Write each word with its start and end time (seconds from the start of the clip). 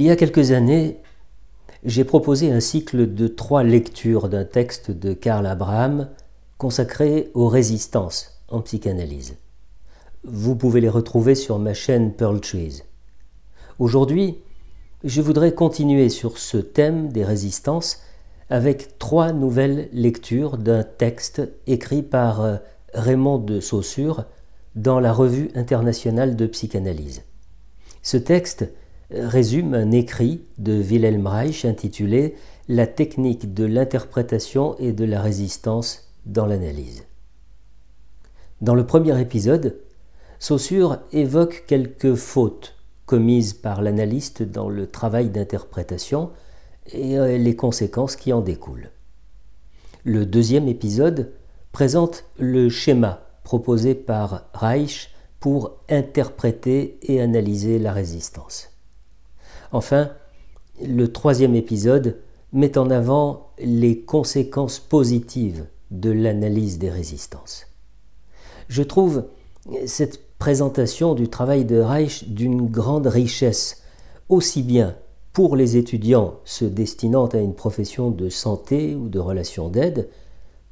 Il 0.00 0.06
y 0.06 0.10
a 0.10 0.16
quelques 0.16 0.52
années, 0.52 0.96
j'ai 1.84 2.04
proposé 2.04 2.50
un 2.50 2.60
cycle 2.60 3.12
de 3.12 3.28
trois 3.28 3.62
lectures 3.62 4.30
d'un 4.30 4.46
texte 4.46 4.90
de 4.90 5.12
Karl 5.12 5.44
Abraham 5.44 6.08
consacré 6.56 7.30
aux 7.34 7.48
résistances 7.48 8.40
en 8.48 8.62
psychanalyse. 8.62 9.36
Vous 10.24 10.56
pouvez 10.56 10.80
les 10.80 10.88
retrouver 10.88 11.34
sur 11.34 11.58
ma 11.58 11.74
chaîne 11.74 12.14
Pearl 12.14 12.40
Trees. 12.40 12.80
Aujourd'hui, 13.78 14.38
je 15.04 15.20
voudrais 15.20 15.52
continuer 15.52 16.08
sur 16.08 16.38
ce 16.38 16.56
thème 16.56 17.12
des 17.12 17.22
résistances 17.22 18.00
avec 18.48 18.96
trois 18.98 19.34
nouvelles 19.34 19.90
lectures 19.92 20.56
d'un 20.56 20.82
texte 20.82 21.42
écrit 21.66 22.02
par 22.02 22.40
euh, 22.40 22.56
Raymond 22.94 23.36
de 23.36 23.60
Saussure 23.60 24.24
dans 24.76 24.98
la 24.98 25.12
Revue 25.12 25.50
internationale 25.54 26.36
de 26.36 26.46
psychanalyse. 26.46 27.20
Ce 28.00 28.16
texte 28.16 28.64
résume 29.12 29.74
un 29.74 29.90
écrit 29.90 30.42
de 30.58 30.80
Wilhelm 30.80 31.26
Reich 31.26 31.64
intitulé 31.64 32.36
La 32.68 32.86
technique 32.86 33.54
de 33.54 33.64
l'interprétation 33.64 34.76
et 34.78 34.92
de 34.92 35.04
la 35.04 35.20
résistance 35.20 36.10
dans 36.26 36.46
l'analyse. 36.46 37.04
Dans 38.60 38.74
le 38.74 38.86
premier 38.86 39.18
épisode, 39.20 39.78
Saussure 40.38 40.98
évoque 41.12 41.64
quelques 41.66 42.14
fautes 42.14 42.76
commises 43.06 43.54
par 43.54 43.82
l'analyste 43.82 44.42
dans 44.42 44.68
le 44.68 44.86
travail 44.86 45.30
d'interprétation 45.30 46.30
et 46.92 47.18
euh, 47.18 47.36
les 47.36 47.56
conséquences 47.56 48.16
qui 48.16 48.32
en 48.32 48.40
découlent. 48.40 48.90
Le 50.04 50.24
deuxième 50.24 50.68
épisode 50.68 51.32
présente 51.72 52.24
le 52.38 52.68
schéma 52.68 53.26
proposé 53.44 53.94
par 53.94 54.44
Reich 54.54 55.10
pour 55.40 55.78
interpréter 55.88 56.98
et 57.02 57.20
analyser 57.20 57.78
la 57.78 57.92
résistance. 57.92 58.70
Enfin, 59.72 60.10
le 60.84 61.12
troisième 61.12 61.54
épisode 61.54 62.18
met 62.52 62.78
en 62.78 62.90
avant 62.90 63.50
les 63.58 64.00
conséquences 64.00 64.78
positives 64.80 65.66
de 65.90 66.10
l'analyse 66.10 66.78
des 66.78 66.90
résistances. 66.90 67.66
Je 68.68 68.82
trouve 68.82 69.24
cette 69.86 70.20
présentation 70.38 71.14
du 71.14 71.28
travail 71.28 71.64
de 71.64 71.78
Reich 71.78 72.28
d'une 72.28 72.66
grande 72.66 73.06
richesse, 73.06 73.82
aussi 74.28 74.62
bien 74.62 74.96
pour 75.32 75.54
les 75.54 75.76
étudiants 75.76 76.34
se 76.44 76.64
destinant 76.64 77.26
à 77.26 77.38
une 77.38 77.54
profession 77.54 78.10
de 78.10 78.28
santé 78.28 78.94
ou 78.94 79.08
de 79.08 79.18
relations 79.18 79.68
d'aide, 79.68 80.08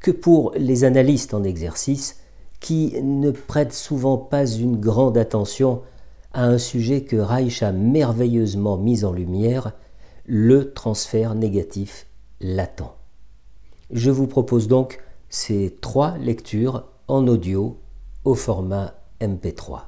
que 0.01 0.11
pour 0.11 0.53
les 0.57 0.85
analystes 0.85 1.35
en 1.35 1.45
exercice 1.45 2.21
qui 2.61 3.01
ne 3.03 3.31
prêtent 3.31 3.73
souvent 3.73 4.17
pas 4.17 4.47
une 4.47 4.77
grande 4.77 5.17
attention 5.17 5.83
à 6.33 6.45
un 6.45 6.59
sujet 6.59 7.03
que 7.03 7.17
Reich 7.17 7.63
a 7.63 7.73
merveilleusement 7.73 8.77
mis 8.77 9.05
en 9.05 9.13
lumière, 9.13 9.73
le 10.27 10.73
transfert 10.73 11.35
négatif 11.35 12.07
latent. 12.41 12.95
Je 13.91 14.11
vous 14.11 14.27
propose 14.27 14.69
donc 14.69 15.01
ces 15.31 15.77
trois 15.81 16.19
lectures 16.19 16.85
en 17.07 17.27
audio 17.27 17.79
au 18.25 18.35
format 18.35 18.95
MP3. 19.21 19.85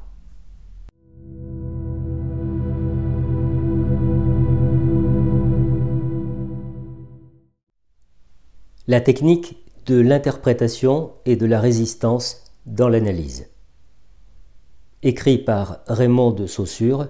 La 8.86 9.00
technique 9.00 9.56
de 9.86 10.00
l'interprétation 10.00 11.12
et 11.24 11.36
de 11.36 11.46
la 11.46 11.60
résistance 11.60 12.44
dans 12.66 12.88
l'analyse 12.88 13.49
écrit 15.02 15.38
par 15.38 15.78
Raymond 15.86 16.30
de 16.30 16.46
Saussure 16.46 17.08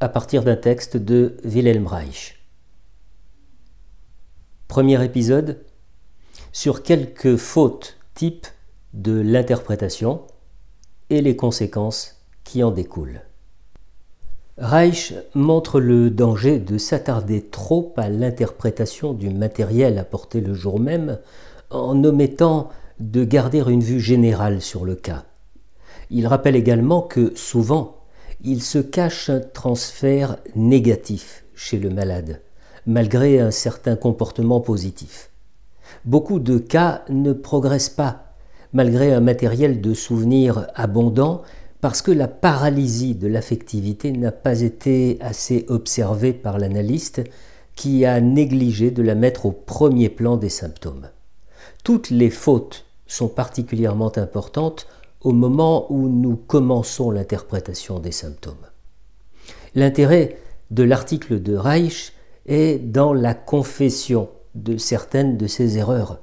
à 0.00 0.08
partir 0.08 0.42
d'un 0.42 0.56
texte 0.56 0.96
de 0.96 1.36
Wilhelm 1.44 1.86
Reich. 1.86 2.40
Premier 4.66 5.02
épisode 5.04 5.60
sur 6.52 6.82
quelques 6.82 7.36
fautes 7.36 7.98
types 8.14 8.48
de 8.94 9.20
l'interprétation 9.20 10.22
et 11.10 11.20
les 11.20 11.36
conséquences 11.36 12.24
qui 12.42 12.62
en 12.64 12.72
découlent. 12.72 13.22
Reich 14.58 15.14
montre 15.34 15.80
le 15.80 16.10
danger 16.10 16.58
de 16.58 16.78
s'attarder 16.78 17.42
trop 17.42 17.92
à 17.96 18.08
l'interprétation 18.08 19.12
du 19.12 19.30
matériel 19.30 19.98
apporté 19.98 20.40
le 20.40 20.54
jour 20.54 20.80
même 20.80 21.18
en 21.70 22.02
omettant 22.04 22.70
de 23.00 23.24
garder 23.24 23.62
une 23.66 23.82
vue 23.82 24.00
générale 24.00 24.60
sur 24.60 24.84
le 24.84 24.94
cas. 24.94 25.24
Il 26.10 26.26
rappelle 26.26 26.56
également 26.56 27.02
que 27.02 27.32
souvent, 27.36 28.04
il 28.42 28.62
se 28.62 28.78
cache 28.78 29.30
un 29.30 29.40
transfert 29.40 30.36
négatif 30.54 31.44
chez 31.54 31.78
le 31.78 31.90
malade, 31.90 32.40
malgré 32.86 33.40
un 33.40 33.50
certain 33.50 33.96
comportement 33.96 34.60
positif. 34.60 35.30
Beaucoup 36.04 36.38
de 36.38 36.58
cas 36.58 37.04
ne 37.08 37.32
progressent 37.32 37.90
pas, 37.90 38.34
malgré 38.72 39.12
un 39.12 39.20
matériel 39.20 39.80
de 39.80 39.94
souvenirs 39.94 40.66
abondant, 40.74 41.42
parce 41.80 42.02
que 42.02 42.10
la 42.10 42.28
paralysie 42.28 43.14
de 43.14 43.28
l'affectivité 43.28 44.12
n'a 44.12 44.32
pas 44.32 44.62
été 44.62 45.18
assez 45.20 45.66
observée 45.68 46.32
par 46.32 46.58
l'analyste 46.58 47.22
qui 47.76 48.04
a 48.04 48.20
négligé 48.20 48.90
de 48.90 49.02
la 49.02 49.14
mettre 49.14 49.46
au 49.46 49.52
premier 49.52 50.08
plan 50.08 50.36
des 50.36 50.48
symptômes. 50.48 51.08
Toutes 51.82 52.10
les 52.10 52.30
fautes 52.30 52.86
sont 53.06 53.28
particulièrement 53.28 54.16
importantes 54.16 54.86
au 55.24 55.32
moment 55.32 55.90
où 55.90 56.08
nous 56.08 56.36
commençons 56.36 57.10
l'interprétation 57.10 57.98
des 57.98 58.12
symptômes. 58.12 58.54
L'intérêt 59.74 60.38
de 60.70 60.82
l'article 60.82 61.42
de 61.42 61.56
Reich 61.56 62.12
est 62.46 62.78
dans 62.78 63.12
la 63.12 63.34
confession 63.34 64.28
de 64.54 64.76
certaines 64.76 65.36
de 65.36 65.46
ces 65.46 65.78
erreurs. 65.78 66.20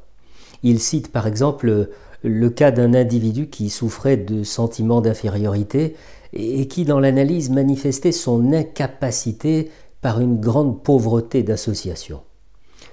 Il 0.64 0.80
cite 0.80 1.12
par 1.12 1.28
exemple 1.28 1.90
le 2.24 2.50
cas 2.50 2.72
d'un 2.72 2.94
individu 2.94 3.50
qui 3.50 3.70
souffrait 3.70 4.18
de 4.18 4.44
sentiments 4.44 5.02
d'infériorité 5.02 5.96
et 6.34 6.68
qui 6.68 6.86
dans 6.86 7.00
l'analyse 7.00 7.50
manifestait 7.50 8.12
son 8.12 8.54
incapacité 8.54 9.72
par 10.02 10.22
une 10.22 10.40
grande 10.40 10.84
pauvreté 10.84 11.44
d'association. 11.44 12.22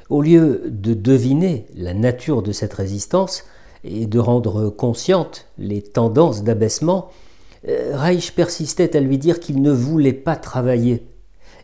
Au 0.09 0.23
lieu 0.23 0.63
de 0.67 0.95
deviner 0.95 1.67
la 1.77 1.93
nature 1.93 2.43
de 2.43 2.53
cette 2.53 2.73
résistance, 2.73 3.45
et 3.85 4.07
de 4.07 4.19
rendre 4.19 4.71
conscientes 4.71 5.47
les 5.59 5.83
tendances 5.83 6.43
d'abaissement, 6.43 7.11
euh, 7.69 7.93
Reich 7.95 8.33
persistait 8.33 8.97
à 8.97 9.01
lui 9.01 9.19
dire 9.19 9.41
qu'il 9.41 9.63
ne 9.63 9.73
voulait 9.73 10.13
pas 10.13 10.37
travailler. 10.37 11.07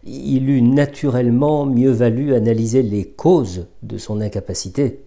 Il 0.04 0.50
eût 0.50 0.62
naturellement 0.62 1.66
mieux 1.66 1.90
valu 1.90 2.34
analyser 2.34 2.82
les 2.82 3.04
causes 3.04 3.66
de 3.82 3.96
son 3.96 4.20
incapacité. 4.20 5.04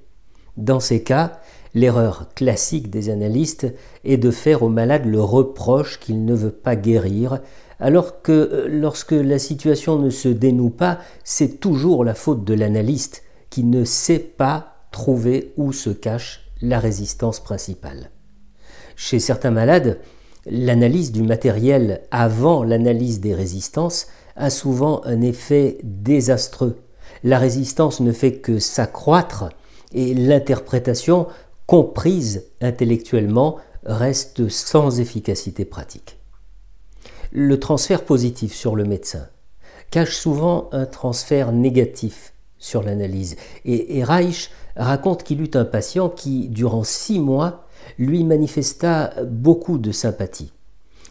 Dans 0.56 0.80
ces 0.80 1.04
cas, 1.04 1.40
l'erreur 1.76 2.30
classique 2.34 2.90
des 2.90 3.10
analystes 3.10 3.68
est 4.04 4.18
de 4.18 4.32
faire 4.32 4.64
au 4.64 4.70
malade 4.70 5.06
le 5.06 5.22
reproche 5.22 6.00
qu'il 6.00 6.26
ne 6.26 6.34
veut 6.34 6.52
pas 6.52 6.76
guérir, 6.76 7.42
alors 7.80 8.24
que 8.24 8.32
euh, 8.32 8.68
lorsque 8.68 9.12
la 9.12 9.38
situation 9.38 10.00
ne 10.00 10.10
se 10.10 10.30
dénoue 10.30 10.72
pas, 10.72 11.00
c'est 11.24 11.60
toujours 11.60 12.04
la 12.04 12.16
faute 12.16 12.44
de 12.44 12.56
l'analyste 12.56 13.24
qui 13.52 13.64
ne 13.64 13.84
sait 13.84 14.20
pas 14.20 14.88
trouver 14.92 15.54
où 15.58 15.72
se 15.74 15.92
cache 15.92 16.47
la 16.62 16.80
résistance 16.80 17.40
principale. 17.40 18.12
Chez 18.96 19.20
certains 19.20 19.52
malades, 19.52 20.00
l'analyse 20.46 21.12
du 21.12 21.24
matériel 21.24 22.02
avant 22.12 22.64
l'analyse 22.64 23.20
des 23.20 23.34
résistances 23.34 24.08
a 24.36 24.50
souvent 24.50 25.02
un 25.06 25.22
effet 25.22 25.78
désastreux. 25.84 26.78
La 27.24 27.40
résistance 27.40 28.00
ne 28.00 28.12
fait 28.12 28.38
que 28.38 28.60
s'accroître 28.60 29.50
et 29.94 30.14
l'interprétation, 30.14 31.28
comprise 31.66 32.46
intellectuellement, 32.62 33.58
reste 33.86 34.50
sans 34.50 35.00
efficacité 35.00 35.66
pratique. 35.66 36.18
Le 37.32 37.60
transfert 37.60 38.04
positif 38.04 38.54
sur 38.54 38.76
le 38.76 38.86
médecin 38.86 39.28
cache 39.92 40.16
souvent 40.16 40.70
un 40.72 40.86
transfert 40.86 41.52
négatif 41.52 42.34
sur 42.58 42.84
l'analyse 42.84 43.36
et, 43.66 44.04
Reich 44.04 44.50
raconte 44.78 45.24
qu'il 45.24 45.42
eut 45.42 45.52
un 45.56 45.66
patient 45.66 46.10
qui, 46.10 46.48
durant 46.50 46.84
six 46.84 47.20
mois, 47.20 47.66
lui 47.98 48.24
manifesta 48.24 49.14
beaucoup 49.26 49.78
de 49.78 49.92
sympathie. 49.92 50.52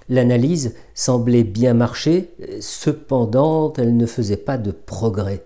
L'analyse 0.08 0.74
semblait 0.94 1.44
bien 1.44 1.74
marcher, 1.74 2.30
cependant 2.60 3.72
elle 3.76 3.96
ne 3.96 4.06
faisait 4.06 4.36
pas 4.36 4.56
de 4.56 4.70
progrès. 4.70 5.44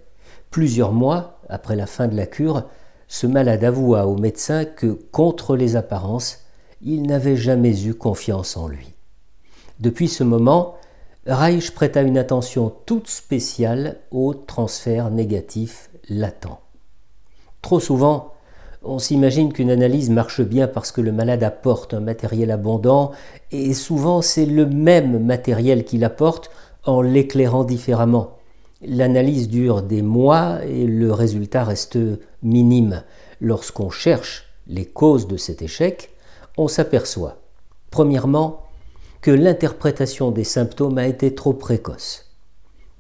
Plusieurs 0.51 0.93
mois 0.93 1.41
après 1.49 1.77
la 1.77 1.87
fin 1.87 2.09
de 2.09 2.17
la 2.17 2.27
cure, 2.27 2.65
ce 3.09 3.27
malade 3.27 3.65
avoua 3.65 4.07
au 4.07 4.17
médecin 4.17 4.65
que, 4.65 4.87
contre 4.87 5.57
les 5.57 5.77
apparences, 5.77 6.41
il 6.83 7.03
n'avait 7.03 7.37
jamais 7.37 7.85
eu 7.85 7.95
confiance 7.95 8.57
en 8.57 8.69
lui. 8.69 8.95
Depuis 9.81 10.09
ce 10.09 10.25
moment, 10.25 10.77
Reich 11.27 11.73
prêta 11.73 12.03
une 12.03 12.19
attention 12.19 12.73
toute 12.87 13.09
spéciale 13.09 13.99
au 14.11 14.35
transfert 14.35 15.11
négatif 15.11 15.91
latent. 16.09 16.59
Trop 17.63 17.81
souvent, 17.81 18.35
on 18.83 18.99
s'imagine 18.99 19.53
qu'une 19.53 19.71
analyse 19.71 20.09
marche 20.09 20.41
bien 20.41 20.67
parce 20.67 20.91
que 20.91 21.03
le 21.03 21.13
malade 21.13 21.43
apporte 21.43 21.93
un 21.93 22.01
matériel 22.01 22.51
abondant, 22.51 23.13
et 23.53 23.75
souvent 23.75 24.23
c'est 24.23 24.47
le 24.47 24.67
même 24.67 25.23
matériel 25.25 25.85
qu'il 25.85 26.05
apporte 26.05 26.51
en 26.85 27.03
l'éclairant 27.03 27.65
différemment. 27.65 28.39
l'analyse 28.83 29.49
dure 29.49 29.83
des 29.83 30.01
mois 30.01 30.65
et 30.65 30.87
le 30.87 31.13
résultat 31.13 31.65
reste 31.65 31.99
minime. 32.43 33.03
Lorsqu'on 33.41 33.91
cherche 33.91 34.47
les 34.67 34.87
causes 34.87 35.29
de 35.29 35.37
cet 35.37 35.61
échec, 35.61 36.11
on 36.57 36.69
s'aperçoit, 36.69 37.37
premièrement, 37.91 38.63
que 39.21 39.31
l'interprétation 39.31 40.31
des 40.31 40.45
symptômes 40.45 40.97
a 40.97 41.07
été 41.07 41.35
trop 41.35 41.53
précoce. 41.53 42.31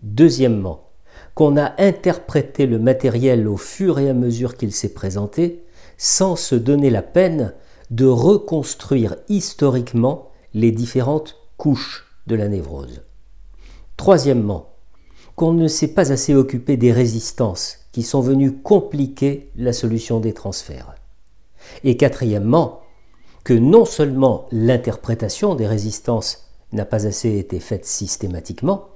Deuxièmement, 0.02 0.89
qu'on 1.34 1.56
a 1.56 1.72
interprété 1.78 2.66
le 2.66 2.78
matériel 2.78 3.48
au 3.48 3.56
fur 3.56 3.98
et 3.98 4.10
à 4.10 4.14
mesure 4.14 4.56
qu'il 4.56 4.72
s'est 4.72 4.94
présenté, 4.94 5.64
sans 5.96 6.36
se 6.36 6.54
donner 6.54 6.90
la 6.90 7.02
peine 7.02 7.54
de 7.90 8.06
reconstruire 8.06 9.16
historiquement 9.28 10.30
les 10.54 10.72
différentes 10.72 11.36
couches 11.56 12.06
de 12.26 12.34
la 12.36 12.48
névrose. 12.48 13.02
Troisièmement, 13.96 14.70
qu'on 15.36 15.52
ne 15.52 15.68
s'est 15.68 15.94
pas 15.94 16.12
assez 16.12 16.34
occupé 16.34 16.76
des 16.76 16.92
résistances 16.92 17.78
qui 17.92 18.02
sont 18.02 18.20
venues 18.20 18.58
compliquer 18.58 19.50
la 19.56 19.72
solution 19.72 20.20
des 20.20 20.32
transferts. 20.32 20.94
Et 21.84 21.96
quatrièmement, 21.96 22.80
que 23.44 23.54
non 23.54 23.84
seulement 23.84 24.46
l'interprétation 24.52 25.54
des 25.54 25.66
résistances 25.66 26.46
n'a 26.72 26.84
pas 26.84 27.06
assez 27.06 27.38
été 27.38 27.58
faite 27.58 27.86
systématiquement, 27.86 28.88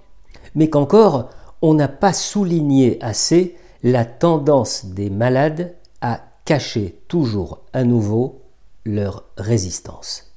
mais 0.55 0.69
qu'encore 0.69 1.31
on 1.67 1.73
n'a 1.73 1.89
pas 1.89 2.13
souligné 2.13 3.03
assez 3.03 3.57
la 3.83 4.05
tendance 4.05 4.85
des 4.85 5.09
malades 5.09 5.75
à 6.03 6.21
cacher 6.45 7.01
toujours 7.09 7.63
à 7.73 7.85
nouveau 7.85 8.43
leur 8.85 9.25
résistance. 9.39 10.31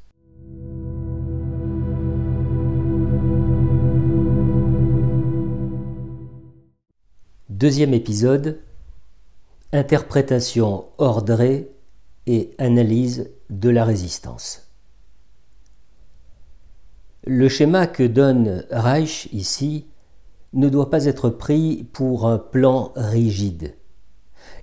Deuxième 7.49 7.93
épisode, 7.93 8.61
interprétation 9.73 10.85
ordrée 10.97 11.69
et 12.25 12.51
analyse 12.57 13.29
de 13.49 13.67
la 13.67 13.83
résistance. 13.83 14.71
Le 17.25 17.49
schéma 17.49 17.85
que 17.85 18.03
donne 18.03 18.63
Reich 18.71 19.27
ici 19.33 19.87
ne 20.53 20.69
doit 20.69 20.89
pas 20.89 21.05
être 21.05 21.29
pris 21.29 21.85
pour 21.93 22.27
un 22.27 22.37
plan 22.37 22.91
rigide. 22.95 23.75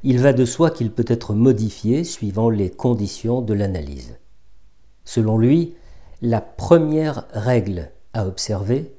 Il 0.03 0.19
va 0.19 0.33
de 0.33 0.45
soi 0.45 0.71
qu'il 0.71 0.91
peut 0.91 1.05
être 1.09 1.35
modifié 1.35 2.05
suivant 2.05 2.51
les 2.51 2.71
conditions 2.71 3.43
de 3.43 3.55
l'analyse. 3.55 4.19
Selon 5.05 5.39
lui, 5.39 5.75
la 6.23 6.41
première 6.41 7.27
règle 7.33 7.91
à 8.13 8.27
observer 8.27 8.95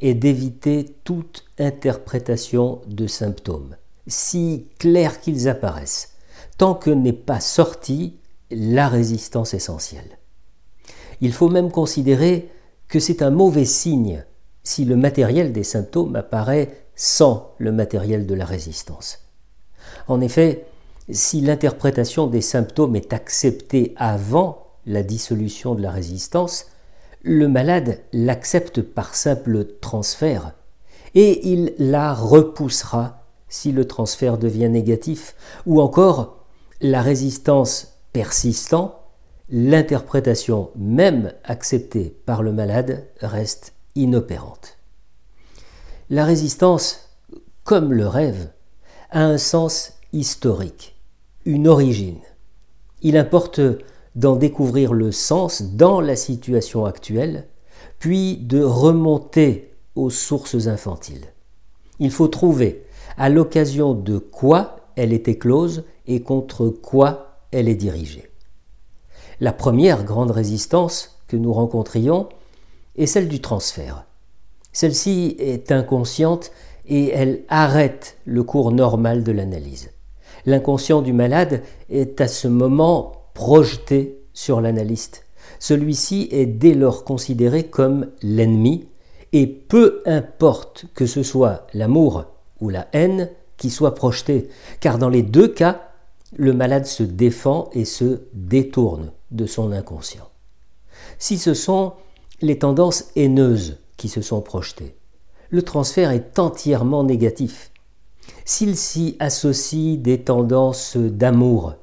est 0.00 0.14
d'éviter 0.14 0.96
toute 1.04 1.44
interprétation 1.58 2.80
de 2.86 3.06
symptômes, 3.06 3.76
si 4.06 4.68
clairs 4.78 5.20
qu'ils 5.20 5.48
apparaissent, 5.48 6.14
tant 6.58 6.74
que 6.74 6.90
n'est 6.90 7.12
pas 7.12 7.40
sortie 7.40 8.18
la 8.50 8.88
résistance 8.88 9.54
essentielle. 9.54 10.18
Il 11.20 11.32
faut 11.32 11.48
même 11.48 11.70
considérer 11.70 12.50
que 12.88 13.00
c'est 13.00 13.22
un 13.22 13.30
mauvais 13.30 13.64
signe 13.64 14.24
si 14.66 14.84
le 14.84 14.96
matériel 14.96 15.52
des 15.52 15.62
symptômes 15.62 16.16
apparaît 16.16 16.88
sans 16.96 17.54
le 17.58 17.70
matériel 17.70 18.26
de 18.26 18.34
la 18.34 18.44
résistance. 18.44 19.20
En 20.08 20.20
effet, 20.20 20.66
si 21.08 21.40
l'interprétation 21.40 22.26
des 22.26 22.40
symptômes 22.40 22.96
est 22.96 23.12
acceptée 23.12 23.94
avant 23.96 24.66
la 24.84 25.04
dissolution 25.04 25.76
de 25.76 25.82
la 25.82 25.92
résistance, 25.92 26.66
le 27.22 27.46
malade 27.46 28.00
l'accepte 28.12 28.82
par 28.82 29.14
simple 29.14 29.66
transfert 29.80 30.52
et 31.14 31.48
il 31.48 31.72
la 31.78 32.12
repoussera 32.12 33.22
si 33.48 33.70
le 33.70 33.84
transfert 33.84 34.36
devient 34.36 34.68
négatif, 34.68 35.36
ou 35.64 35.80
encore 35.80 36.44
la 36.80 37.02
résistance 37.02 38.00
persistant, 38.12 39.00
l'interprétation 39.48 40.70
même 40.74 41.32
acceptée 41.44 42.16
par 42.26 42.42
le 42.42 42.50
malade 42.52 43.06
reste 43.20 43.75
inopérante. 43.96 44.78
La 46.08 46.24
résistance, 46.24 47.10
comme 47.64 47.92
le 47.92 48.06
rêve, 48.06 48.50
a 49.10 49.24
un 49.24 49.38
sens 49.38 49.94
historique, 50.12 50.94
une 51.44 51.66
origine. 51.66 52.20
Il 53.02 53.16
importe 53.16 53.60
d'en 54.14 54.36
découvrir 54.36 54.92
le 54.92 55.12
sens 55.12 55.62
dans 55.62 56.00
la 56.00 56.16
situation 56.16 56.84
actuelle, 56.84 57.48
puis 57.98 58.36
de 58.36 58.62
remonter 58.62 59.74
aux 59.94 60.10
sources 60.10 60.66
infantiles. 60.66 61.26
Il 61.98 62.10
faut 62.10 62.28
trouver 62.28 62.84
à 63.16 63.28
l'occasion 63.28 63.94
de 63.94 64.18
quoi 64.18 64.76
elle 64.96 65.12
est 65.12 65.28
éclose 65.28 65.84
et 66.06 66.22
contre 66.22 66.68
quoi 66.68 67.40
elle 67.50 67.68
est 67.68 67.74
dirigée. 67.74 68.30
La 69.40 69.52
première 69.52 70.04
grande 70.04 70.30
résistance 70.30 71.18
que 71.28 71.36
nous 71.36 71.52
rencontrions 71.52 72.28
est 72.96 73.06
celle 73.06 73.28
du 73.28 73.40
transfert. 73.40 74.04
Celle-ci 74.72 75.36
est 75.38 75.72
inconsciente 75.72 76.52
et 76.86 77.10
elle 77.10 77.44
arrête 77.48 78.16
le 78.24 78.42
cours 78.42 78.72
normal 78.72 79.24
de 79.24 79.32
l'analyse. 79.32 79.90
L'inconscient 80.44 81.02
du 81.02 81.12
malade 81.12 81.62
est 81.90 82.20
à 82.20 82.28
ce 82.28 82.46
moment 82.46 83.12
projeté 83.34 84.20
sur 84.32 84.60
l'analyste. 84.60 85.24
Celui-ci 85.58 86.28
est 86.30 86.46
dès 86.46 86.74
lors 86.74 87.04
considéré 87.04 87.64
comme 87.64 88.10
l'ennemi 88.22 88.88
et 89.32 89.46
peu 89.46 90.02
importe 90.06 90.86
que 90.94 91.06
ce 91.06 91.22
soit 91.22 91.66
l'amour 91.74 92.26
ou 92.60 92.68
la 92.68 92.86
haine 92.92 93.30
qui 93.56 93.70
soit 93.70 93.94
projeté, 93.94 94.48
car 94.80 94.98
dans 94.98 95.08
les 95.08 95.22
deux 95.22 95.48
cas, 95.48 95.90
le 96.36 96.52
malade 96.52 96.86
se 96.86 97.02
défend 97.02 97.70
et 97.72 97.84
se 97.84 98.20
détourne 98.34 99.12
de 99.30 99.46
son 99.46 99.72
inconscient. 99.72 100.28
Si 101.18 101.38
ce 101.38 101.54
sont 101.54 101.94
les 102.40 102.58
tendances 102.58 103.10
haineuses 103.16 103.78
qui 103.96 104.08
se 104.08 104.20
sont 104.20 104.40
projetées, 104.40 104.94
le 105.50 105.62
transfert 105.62 106.10
est 106.10 106.38
entièrement 106.38 107.04
négatif. 107.04 107.70
S'il 108.44 108.76
s'y 108.76 109.16
associe 109.20 109.98
des 109.98 110.22
tendances 110.22 110.96
d'amour, 110.96 111.74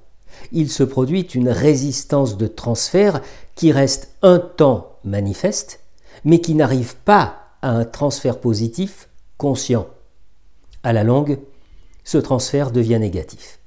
il 0.51 0.69
se 0.69 0.83
produit 0.83 1.21
une 1.21 1.49
résistance 1.49 2.37
de 2.37 2.47
transfert 2.47 3.21
qui 3.55 3.71
reste 3.71 4.15
un 4.21 4.39
temps 4.39 4.97
manifeste, 5.03 5.79
mais 6.25 6.39
qui 6.39 6.55
n'arrive 6.55 6.95
pas 6.97 7.37
à 7.61 7.71
un 7.71 7.85
transfert 7.85 8.39
positif 8.39 9.09
conscient. 9.37 9.87
À 10.83 10.93
la 10.93 11.03
longue, 11.03 11.39
ce 12.03 12.17
transfert 12.17 12.71
devient 12.71 12.99
négatif. 12.99 13.59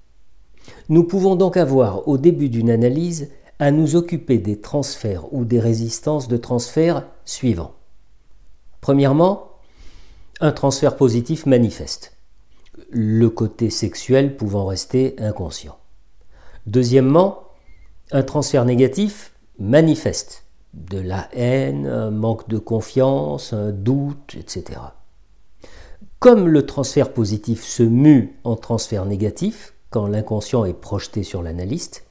Nous 0.88 1.04
pouvons 1.04 1.36
donc 1.36 1.56
avoir 1.56 2.06
au 2.08 2.18
début 2.18 2.48
d'une 2.48 2.70
analyse 2.70 3.30
à 3.58 3.70
nous 3.70 3.96
occuper 3.96 4.38
des 4.38 4.60
transferts 4.60 5.32
ou 5.32 5.44
des 5.44 5.60
résistances 5.60 6.28
de 6.28 6.36
transfert 6.36 7.06
suivants. 7.24 7.74
Premièrement, 8.80 9.50
un 10.40 10.52
transfert 10.52 10.96
positif 10.96 11.46
manifeste, 11.46 12.16
le 12.90 13.28
côté 13.30 13.70
sexuel 13.70 14.36
pouvant 14.36 14.66
rester 14.66 15.16
inconscient. 15.18 15.78
Deuxièmement, 16.66 17.44
un 18.12 18.22
transfert 18.22 18.64
négatif 18.64 19.32
manifeste, 19.58 20.44
de 20.74 20.98
la 20.98 21.28
haine, 21.32 21.86
un 21.86 22.10
manque 22.10 22.48
de 22.48 22.58
confiance, 22.58 23.52
un 23.52 23.72
doute, 23.72 24.36
etc. 24.38 24.80
Comme 26.18 26.48
le 26.48 26.66
transfert 26.66 27.12
positif 27.12 27.64
se 27.64 27.82
mue 27.82 28.38
en 28.44 28.56
transfert 28.56 29.06
négatif, 29.06 29.74
quand 29.90 30.06
l'inconscient 30.06 30.64
est 30.64 30.74
projeté 30.74 31.22
sur 31.22 31.42
l'analyste, 31.42 32.05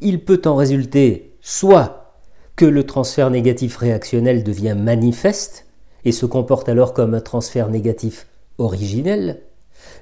il 0.00 0.24
peut 0.24 0.42
en 0.44 0.56
résulter 0.56 1.36
soit 1.40 2.16
que 2.56 2.64
le 2.64 2.84
transfert 2.84 3.30
négatif 3.30 3.76
réactionnel 3.76 4.44
devient 4.44 4.76
manifeste 4.78 5.66
et 6.04 6.12
se 6.12 6.26
comporte 6.26 6.68
alors 6.68 6.94
comme 6.94 7.14
un 7.14 7.20
transfert 7.20 7.68
négatif 7.68 8.26
originel, 8.58 9.42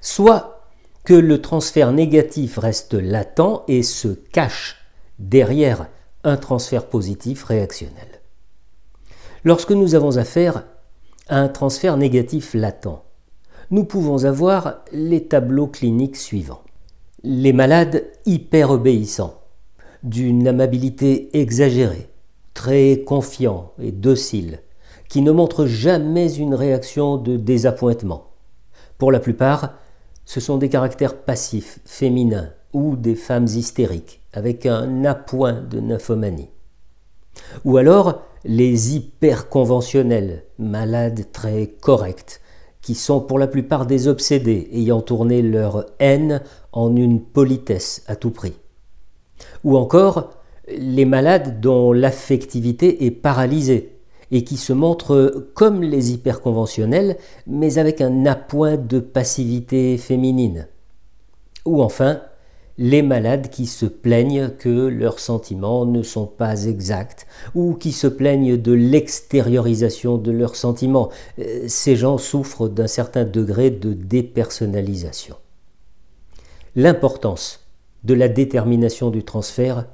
soit 0.01 0.67
que 1.05 1.15
le 1.15 1.41
transfert 1.41 1.93
négatif 1.93 2.59
reste 2.59 2.95
latent 2.95 3.65
et 3.69 3.83
se 3.83 4.09
cache 4.09 4.77
derrière 5.19 5.89
un 6.25 6.37
transfert 6.37 6.87
positif 6.87 7.45
réactionnel. 7.45 8.21
Lorsque 9.45 9.73
nous 9.73 9.95
avons 9.95 10.19
affaire 10.19 10.65
à 11.29 11.39
un 11.39 11.49
transfert 11.49 11.97
négatif 11.97 12.55
latent, 12.55 13.03
nous 13.71 13.85
pouvons 13.85 14.25
avoir 14.25 14.81
les 14.93 15.29
tableaux 15.29 15.69
cliniques 15.69 16.17
suivants. 16.17 16.63
Les 17.23 17.53
malades 17.53 18.05
hyper 18.27 18.71
obéissants, 18.71 19.40
d'une 20.03 20.49
amabilité 20.49 21.37
exagérée, 21.39 22.09
très 22.55 23.03
confiants 23.07 23.73
et 23.81 23.93
dociles, 23.93 24.61
qui 25.09 25.23
ne 25.23 25.33
montrent 25.33 25.67
jamais 25.67 26.35
une 26.35 26.55
réaction 26.55 27.17
de 27.17 27.37
désappointement. 27.37 28.31
Pour 28.99 29.13
la 29.13 29.21
plupart, 29.21 29.75
ce 30.25 30.41
sont 30.41 30.59
des 30.59 30.69
caractères 30.69 31.17
passifs, 31.17 31.81
féminins 31.85 32.51
ou 32.73 32.97
des 32.97 33.17
femmes 33.17 33.47
hystériques 33.47 34.21
avec 34.33 34.67
un 34.67 35.05
appoint 35.05 35.61
de 35.61 35.81
nymphomanie. 35.81 36.51
Ou 37.65 37.77
alors 37.77 38.23
les 38.45 38.95
hyper 38.95 39.49
conventionnels, 39.49 40.45
malades 40.59 41.27
très 41.33 41.67
corrects, 41.67 42.41
qui 42.81 42.95
sont 42.95 43.21
pour 43.21 43.39
la 43.39 43.47
plupart 43.47 43.87
des 43.87 44.09
obsédés, 44.09 44.69
ayant 44.73 45.03
tourné 45.03 45.43
leur 45.43 45.87
haine 45.99 46.43
en 46.73 46.95
une 46.97 47.21
politesse 47.21 48.03
à 48.07 48.17
tout 48.17 48.31
prix. 48.31 48.55
Ou 49.65 49.77
encore 49.77 50.31
les 50.69 51.05
malades 51.05 51.61
dont 51.61 51.93
l'affectivité 51.93 53.05
est 53.05 53.11
paralysée 53.11 53.97
et 54.31 54.45
qui 54.45 54.57
se 54.57 54.73
montrent 54.73 55.49
comme 55.55 55.83
les 55.83 56.13
hyperconventionnels, 56.13 57.17
mais 57.47 57.79
avec 57.79 58.01
un 58.01 58.27
appoint 58.27 58.77
de 58.77 59.01
passivité 59.01 59.99
féminine. 59.99 60.69
Ou 61.67 61.83
enfin, 61.83 62.23
les 62.79 63.03
malades 63.03 63.51
qui 63.51 63.67
se 63.67 63.85
plaignent 63.85 64.49
que 64.49 64.87
leurs 64.89 65.19
sentiments 65.19 65.85
ne 65.85 66.03
sont 66.03 66.27
pas 66.27 66.65
exacts 66.65 67.27
ou 67.55 67.75
qui 67.75 67.93
se 67.93 68.07
plaignent 68.07 68.57
de 68.57 68.73
l'extériorisation 68.73 70.17
de 70.17 70.31
leurs 70.31 70.57
sentiments. 70.57 71.11
Euh, 71.39 71.65
ces 71.69 71.95
gens 71.95 72.17
souffrent 72.17 72.69
d'un 72.69 72.87
certain 72.87 73.25
degré 73.25 73.71
de 73.71 73.93
dépersonnalisation. 73.93 75.37
L'importance 76.75 77.60
de 78.05 78.15
la 78.15 78.29
détermination 78.29 79.11
du 79.11 79.25
transfert 79.25 79.87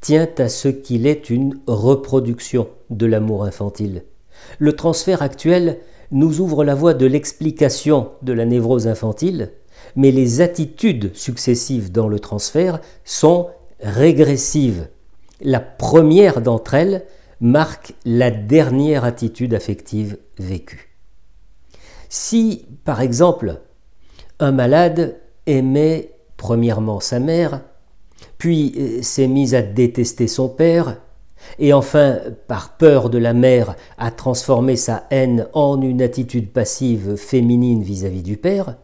tient 0.00 0.28
à 0.38 0.48
ce 0.48 0.68
qu'il 0.68 1.06
est 1.06 1.30
une 1.30 1.58
reproduction 1.66 2.68
de 2.90 3.06
l'amour 3.06 3.44
infantile. 3.44 4.04
Le 4.58 4.74
transfert 4.74 5.22
actuel 5.22 5.78
nous 6.10 6.40
ouvre 6.40 6.64
la 6.64 6.74
voie 6.74 6.94
de 6.94 7.06
l'explication 7.06 8.10
de 8.22 8.32
la 8.32 8.46
névrose 8.46 8.88
infantile, 8.88 9.52
mais 9.96 10.10
les 10.10 10.40
attitudes 10.40 11.14
successives 11.14 11.92
dans 11.92 12.08
le 12.08 12.18
transfert 12.18 12.80
sont 13.04 13.48
régressives. 13.80 14.88
La 15.40 15.60
première 15.60 16.40
d'entre 16.40 16.74
elles 16.74 17.04
marque 17.40 17.94
la 18.04 18.30
dernière 18.30 19.04
attitude 19.04 19.54
affective 19.54 20.18
vécue. 20.38 20.96
Si, 22.08 22.66
par 22.84 23.00
exemple, 23.00 23.60
un 24.40 24.52
malade 24.52 25.20
aimait 25.46 26.12
premièrement 26.40 27.00
sa 27.00 27.20
mère, 27.20 27.60
puis 28.38 28.72
euh, 28.78 29.02
s'est 29.02 29.28
mis 29.28 29.54
à 29.54 29.60
détester 29.60 30.26
son 30.26 30.48
père, 30.48 30.96
et 31.58 31.74
enfin, 31.74 32.18
par 32.48 32.78
peur 32.78 33.10
de 33.10 33.18
la 33.18 33.34
mère, 33.34 33.76
a 33.98 34.10
transformé 34.10 34.76
sa 34.76 35.04
haine 35.10 35.48
en 35.52 35.82
une 35.82 36.00
attitude 36.00 36.50
passive 36.50 37.16
féminine 37.16 37.82
vis-à-vis 37.82 38.20
-vis 38.20 38.24
du 38.24 38.36
père, 38.38 38.76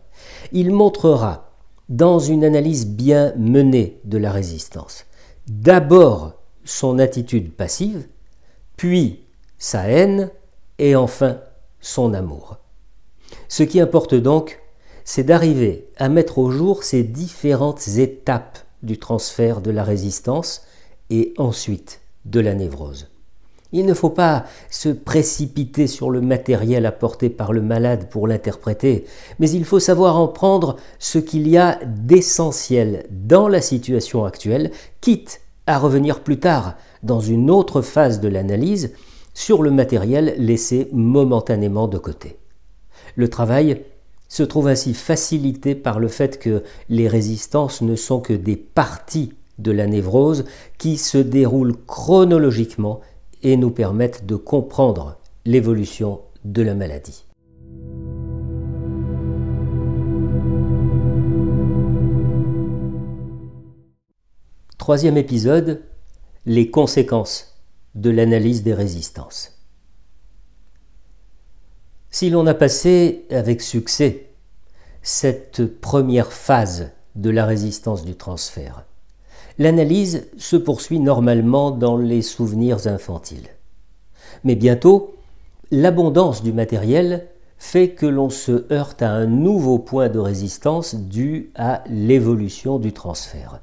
il 0.53 0.71
montrera, 0.71 1.55
dans 1.89 2.19
une 2.19 2.45
analyse 2.45 2.87
bien 2.87 3.33
menée 3.39 4.01
de 4.05 4.19
la 4.19 4.33
résistance, 4.33 5.07
d'abord 5.49 6.35
son 6.65 6.99
attitude 6.99 7.55
passive, 7.55 8.07
puis 8.77 9.25
sa 9.57 9.89
haine, 9.89 10.31
et 10.79 10.95
enfin 10.95 11.39
son 11.81 12.13
amour. 12.13 12.59
Ce 13.49 13.63
qui 13.63 13.81
importe 13.81 14.15
donc, 14.15 14.61
c'est 15.07 15.23
d'arriver 15.23 15.87
à 15.97 16.09
mettre 16.09 16.39
au 16.39 16.51
jour 16.51 16.83
ces 16.83 17.05
différentes 17.05 17.87
étapes 17.97 18.59
du 18.83 18.99
transfert 18.99 19.61
de 19.61 19.71
la 19.71 19.85
résistance 19.85 20.67
et 21.11 21.33
ensuite 21.39 22.01
de 22.25 22.41
la 22.41 22.55
névrose. 22.55 23.09
Il 23.73 23.87
ne 23.87 23.95
faut 23.95 24.11
pas 24.11 24.45
se 24.69 24.89
précipiter 24.89 25.87
sur 25.87 26.11
le 26.11 26.21
matériel 26.21 26.87
apporté 26.87 27.31
par 27.31 27.53
le 27.53 27.63
malade 27.63 28.09
pour 28.11 28.27
l'interpréter, 28.27 29.05
mais 29.39 29.49
il 29.49 29.65
faut 29.65 29.79
savoir 29.79 30.17
en 30.17 30.27
prendre 30.27 30.77
ce 30.99 31.19
qu'il 31.19 31.47
y 31.47 31.57
a 31.57 31.79
d'essentiel 31.87 33.07
dans 33.11 33.47
la 33.47 33.61
situation 33.61 34.25
actuelle, 34.25 34.73
quitte 35.01 35.41
à 35.69 35.79
revenir 35.79 36.21
plus 36.21 36.41
tard, 36.41 36.75
dans 37.05 37.21
une 37.21 37.49
autre 37.49 37.81
phase 37.81 38.21
de 38.21 38.29
l'analyse, 38.29 38.93
sur 39.35 39.63
le 39.63 39.71
matériel 39.71 40.35
laissé 40.37 40.89
momentanément 40.93 41.87
de 41.87 41.99
côté. 41.99 42.39
Le 43.15 43.29
travail 43.29 43.85
se 44.29 44.43
trouve 44.43 44.69
ainsi 44.69 44.95
facilité 44.95 45.75
par 45.75 46.01
le 46.01 46.09
fait 46.09 46.39
que 46.39 46.63
les 46.89 47.09
résistances 47.09 47.83
ne 47.83 47.97
sont 47.97 48.21
que 48.21 48.33
des 48.33 48.57
parties 48.57 49.33
de 49.59 49.71
la 49.73 49.87
névrose 49.87 50.45
qui 50.79 50.97
se 50.97 51.19
déroulent 51.19 51.77
chronologiquement 51.87 53.01
et 53.43 53.57
nous 53.57 53.71
permettent 53.71 54.27
de 54.27 54.37
comprendre 54.37 55.19
l'évolution 55.45 56.21
de 56.45 56.63
la 56.63 56.75
maladie. 56.75 57.25
Troisième 64.79 65.17
épisode, 65.17 65.83
les 66.45 66.71
conséquences 66.71 67.61
de 67.97 68.11
l'analyse 68.11 68.63
des 68.63 68.75
résistances. 68.75 69.56
Si 72.19 72.31
l'on 72.31 72.47
a 72.47 72.55
passé 72.55 73.27
avec 73.31 73.61
succès 73.61 74.31
cette 75.03 75.67
première 75.67 76.33
phase 76.33 76.93
de 77.15 77.29
la 77.29 77.45
résistance 77.45 78.07
du 78.07 78.15
transfert, 78.15 78.87
l'analyse 79.59 80.27
se 80.39 80.57
poursuit 80.57 80.99
normalement 80.99 81.71
dans 81.71 81.99
les 81.99 82.23
souvenirs 82.23 82.87
infantiles. 82.87 83.51
Mais 84.45 84.55
bientôt, 84.55 85.15
l'abondance 85.71 86.43
du 86.43 86.55
matériel 86.55 87.27
fait 87.59 87.91
que 87.91 88.07
l'on 88.07 88.31
se 88.31 88.65
heurte 88.73 89.03
à 89.03 89.11
un 89.11 89.27
nouveau 89.27 89.79
point 89.79 90.09
de 90.09 90.19
résistance 90.19 90.95
dû 90.95 91.51
à 91.55 91.85
l'évolution 91.87 92.79
du 92.79 92.95
transfert. 92.95 93.61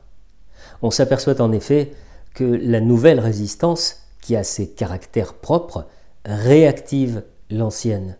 On 0.83 0.91
s'aperçoit 0.91 1.41
en 1.41 1.53
effet 1.53 1.93
que 2.35 2.43
la 2.43 2.81
nouvelle 2.81 3.19
résistance, 3.19 4.03
qui 4.21 4.35
a 4.35 4.43
ses 4.43 4.69
caractères 4.69 5.33
propres, 5.33 5.87
réactive 6.23 7.23
l'ancienne. 7.49 8.15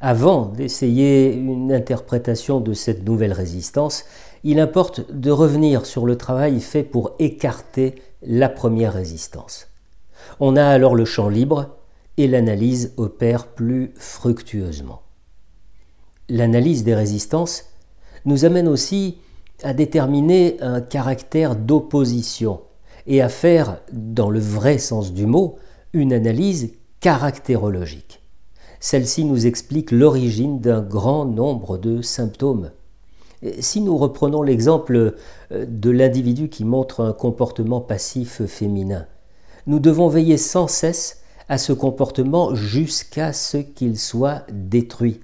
Avant 0.00 0.46
d'essayer 0.46 1.32
une 1.32 1.72
interprétation 1.72 2.60
de 2.60 2.74
cette 2.74 3.04
nouvelle 3.06 3.32
résistance, 3.32 4.04
il 4.44 4.60
importe 4.60 5.10
de 5.10 5.30
revenir 5.30 5.86
sur 5.86 6.04
le 6.04 6.16
travail 6.16 6.60
fait 6.60 6.82
pour 6.82 7.12
écarter 7.18 7.94
la 8.22 8.48
première 8.48 8.92
résistance. 8.92 9.68
On 10.40 10.56
a 10.56 10.64
alors 10.64 10.94
le 10.94 11.04
champ 11.04 11.28
libre 11.28 11.76
et 12.16 12.28
l'analyse 12.28 12.92
opère 12.96 13.46
plus 13.46 13.92
fructueusement. 13.96 15.02
L'analyse 16.28 16.84
des 16.84 16.94
résistances 16.94 17.64
nous 18.24 18.44
amène 18.44 18.68
aussi 18.68 19.18
à 19.62 19.72
déterminer 19.72 20.56
un 20.60 20.80
caractère 20.80 21.56
d'opposition 21.56 22.60
et 23.06 23.22
à 23.22 23.28
faire, 23.28 23.80
dans 23.92 24.30
le 24.30 24.40
vrai 24.40 24.78
sens 24.78 25.12
du 25.12 25.26
mot, 25.26 25.58
une 25.92 26.12
analyse 26.12 26.72
caractérologique. 27.00 28.20
Celle-ci 28.80 29.24
nous 29.24 29.46
explique 29.46 29.90
l'origine 29.90 30.60
d'un 30.60 30.82
grand 30.82 31.24
nombre 31.24 31.78
de 31.78 32.02
symptômes 32.02 32.70
si 33.60 33.80
nous 33.80 33.96
reprenons 33.96 34.42
l'exemple 34.42 35.14
euh, 35.52 35.66
de 35.68 35.90
l'individu 35.90 36.48
qui 36.48 36.64
montre 36.64 37.00
un 37.00 37.12
comportement 37.12 37.80
passif 37.80 38.44
féminin, 38.46 39.06
nous 39.66 39.78
devons 39.78 40.08
veiller 40.08 40.36
sans 40.36 40.68
cesse 40.68 41.22
à 41.48 41.58
ce 41.58 41.72
comportement 41.72 42.54
jusqu'à 42.54 43.32
ce 43.32 43.58
qu'il 43.58 43.98
soit 43.98 44.42
détruit. 44.52 45.20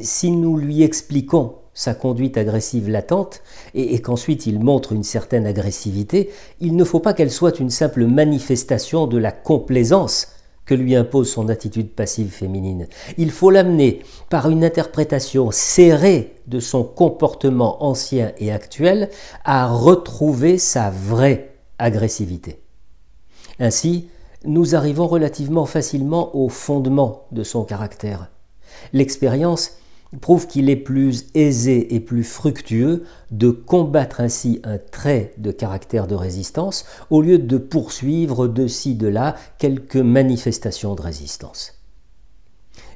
Si 0.00 0.30
nous 0.30 0.56
lui 0.56 0.82
expliquons 0.82 1.54
sa 1.72 1.94
conduite 1.94 2.36
agressive 2.36 2.90
latente 2.90 3.40
et, 3.72 4.00
qu'ensuite 4.00 4.46
il 4.46 4.58
montre 4.58 4.92
une 4.92 5.04
certaine 5.04 5.46
agressivité, 5.46 6.30
il 6.60 6.76
ne 6.76 6.84
faut 6.84 7.00
pas 7.00 7.14
qu'elle 7.14 7.30
soit 7.30 7.60
une 7.60 7.70
simple 7.70 8.04
manifestation 8.06 9.06
de 9.06 9.16
la 9.16 9.32
complaisance 9.32 10.28
que 10.68 10.74
lui 10.74 10.94
impose 10.94 11.30
son 11.30 11.48
attitude 11.48 11.88
passive 11.88 12.30
féminine. 12.30 12.88
Il 13.16 13.30
faut 13.30 13.50
l'amener 13.50 14.02
par 14.28 14.50
une 14.50 14.62
interprétation 14.62 15.50
serrée 15.50 16.34
de 16.46 16.60
son 16.60 16.84
comportement 16.84 17.82
ancien 17.82 18.32
et 18.36 18.52
actuel 18.52 19.08
à 19.46 19.66
retrouver 19.66 20.58
sa 20.58 20.90
vraie 20.90 21.54
agressivité. 21.78 22.60
Ainsi, 23.58 24.08
nous 24.44 24.74
arrivons 24.74 25.06
relativement 25.06 25.64
facilement 25.64 26.36
au 26.36 26.50
fondement 26.50 27.24
de 27.32 27.44
son 27.44 27.64
caractère. 27.64 28.30
L'expérience 28.92 29.77
prouve 30.20 30.46
qu'il 30.46 30.70
est 30.70 30.76
plus 30.76 31.26
aisé 31.34 31.94
et 31.94 32.00
plus 32.00 32.24
fructueux 32.24 33.04
de 33.30 33.50
combattre 33.50 34.20
ainsi 34.20 34.60
un 34.64 34.78
trait 34.78 35.34
de 35.36 35.50
caractère 35.50 36.06
de 36.06 36.14
résistance 36.14 36.86
au 37.10 37.20
lieu 37.20 37.38
de 37.38 37.58
poursuivre 37.58 38.48
de 38.48 38.66
ci, 38.66 38.94
de 38.94 39.08
là 39.08 39.36
quelques 39.58 39.96
manifestations 39.96 40.94
de 40.94 41.02
résistance. 41.02 41.74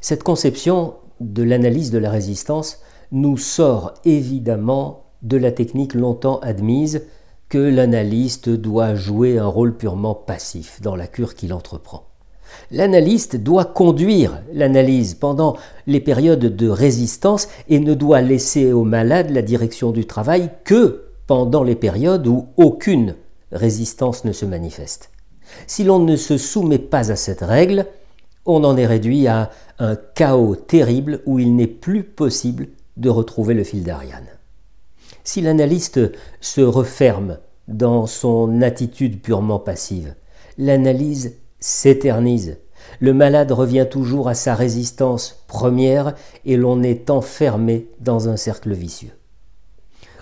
Cette 0.00 0.22
conception 0.22 0.94
de 1.20 1.42
l'analyse 1.42 1.90
de 1.90 1.98
la 1.98 2.10
résistance 2.10 2.80
nous 3.12 3.36
sort 3.36 3.94
évidemment 4.04 5.04
de 5.22 5.36
la 5.36 5.52
technique 5.52 5.94
longtemps 5.94 6.40
admise 6.40 7.02
que 7.48 7.58
l'analyste 7.58 8.48
doit 8.48 8.94
jouer 8.94 9.38
un 9.38 9.46
rôle 9.46 9.76
purement 9.76 10.14
passif 10.14 10.80
dans 10.80 10.96
la 10.96 11.06
cure 11.06 11.34
qu'il 11.34 11.52
entreprend. 11.52 12.11
L'analyste 12.70 13.36
doit 13.36 13.64
conduire 13.64 14.40
l'analyse 14.52 15.14
pendant 15.14 15.56
les 15.86 16.00
périodes 16.00 16.56
de 16.56 16.68
résistance 16.68 17.48
et 17.68 17.78
ne 17.78 17.94
doit 17.94 18.20
laisser 18.20 18.72
au 18.72 18.84
malade 18.84 19.30
la 19.30 19.42
direction 19.42 19.90
du 19.90 20.06
travail 20.06 20.50
que 20.64 21.04
pendant 21.26 21.62
les 21.62 21.76
périodes 21.76 22.26
où 22.26 22.48
aucune 22.56 23.14
résistance 23.52 24.24
ne 24.24 24.32
se 24.32 24.46
manifeste. 24.46 25.10
Si 25.66 25.84
l'on 25.84 25.98
ne 25.98 26.16
se 26.16 26.38
soumet 26.38 26.78
pas 26.78 27.10
à 27.10 27.16
cette 27.16 27.42
règle, 27.42 27.86
on 28.46 28.64
en 28.64 28.76
est 28.76 28.86
réduit 28.86 29.26
à 29.28 29.50
un 29.78 29.96
chaos 29.96 30.56
terrible 30.56 31.20
où 31.26 31.38
il 31.38 31.54
n'est 31.54 31.66
plus 31.66 32.02
possible 32.02 32.68
de 32.96 33.10
retrouver 33.10 33.54
le 33.54 33.64
fil 33.64 33.84
d'Ariane. 33.84 34.26
Si 35.24 35.40
l'analyste 35.40 36.00
se 36.40 36.60
referme 36.60 37.38
dans 37.68 38.06
son 38.06 38.60
attitude 38.62 39.20
purement 39.20 39.58
passive, 39.58 40.14
l'analyse 40.58 41.36
s'éternise. 41.62 42.58
Le 43.00 43.14
malade 43.14 43.52
revient 43.52 43.86
toujours 43.90 44.28
à 44.28 44.34
sa 44.34 44.54
résistance 44.54 45.42
première 45.46 46.14
et 46.44 46.56
l'on 46.56 46.82
est 46.82 47.08
enfermé 47.08 47.88
dans 48.00 48.28
un 48.28 48.36
cercle 48.36 48.72
vicieux. 48.72 49.12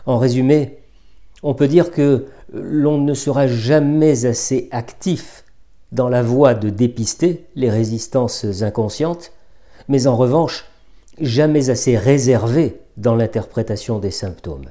En 0.06 0.18
résumé, 0.18 0.78
on 1.42 1.54
peut 1.54 1.68
dire 1.68 1.90
que 1.90 2.26
l'on 2.52 2.98
ne 2.98 3.14
sera 3.14 3.46
jamais 3.46 4.26
assez 4.26 4.68
actif 4.70 5.44
dans 5.92 6.08
la 6.08 6.22
voie 6.22 6.54
de 6.54 6.70
dépister 6.70 7.46
les 7.56 7.70
résistances 7.70 8.62
inconscientes, 8.62 9.32
mais 9.88 10.06
en 10.06 10.16
revanche, 10.16 10.66
jamais 11.20 11.70
assez 11.70 11.96
réservé 11.96 12.80
dans 12.96 13.14
l'interprétation 13.14 13.98
des 13.98 14.10
symptômes. 14.10 14.70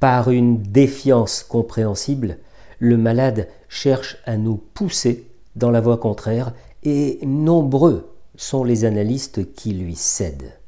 Par 0.00 0.30
une 0.30 0.62
défiance 0.62 1.42
compréhensible, 1.42 2.38
le 2.78 2.96
malade 2.96 3.48
cherche 3.68 4.18
à 4.24 4.36
nous 4.36 4.56
pousser 4.56 5.29
dans 5.56 5.70
la 5.70 5.80
voie 5.80 5.98
contraire 5.98 6.52
et 6.82 7.18
nombreux 7.22 8.14
sont 8.36 8.64
les 8.64 8.84
analystes 8.84 9.52
qui 9.54 9.72
lui 9.72 9.94
cèdent. 9.94 10.59